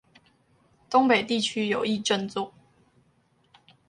[0.89, 2.55] 東北地區有意振作